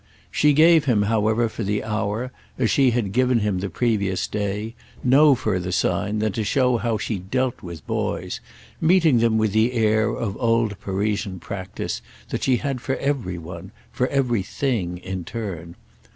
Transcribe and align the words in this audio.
She 0.31 0.53
gave 0.53 0.85
him 0.85 1.03
however 1.03 1.47
for 1.47 1.63
the 1.63 1.83
hour, 1.83 2.31
as 2.57 2.71
she 2.71 2.89
had 2.89 3.11
given 3.11 3.41
him 3.41 3.59
the 3.59 3.69
previous 3.69 4.25
day, 4.27 4.73
no 5.03 5.35
further 5.35 5.71
sign 5.71 6.17
than 6.17 6.31
to 6.31 6.43
show 6.43 6.77
how 6.77 6.97
she 6.97 7.19
dealt 7.19 7.61
with 7.61 7.85
boys; 7.85 8.39
meeting 8.81 9.19
them 9.19 9.37
with 9.37 9.51
the 9.51 9.73
air 9.73 10.09
of 10.09 10.35
old 10.37 10.79
Parisian 10.79 11.39
practice 11.39 12.01
that 12.29 12.41
she 12.41 12.55
had 12.57 12.81
for 12.81 12.95
every 12.95 13.37
one, 13.37 13.69
for 13.91 14.07
everything, 14.07 14.97
in 14.97 15.23
turn. 15.23 15.75